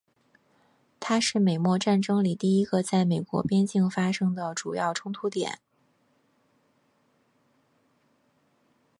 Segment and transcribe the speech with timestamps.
[0.99, 5.59] 它是美墨战争里第一个在美国边境发生的主要冲突点。